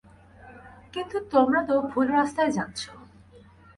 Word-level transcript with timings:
কিন্তু 0.93 1.17
তোমরা 1.33 1.59
তো 1.69 1.75
ভুল 1.91 2.07
রাস্তায় 2.17 2.51
যাচ্ছ। 2.57 2.81